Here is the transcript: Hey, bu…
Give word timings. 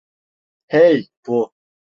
Hey, 0.69 1.07
bu… 1.27 1.53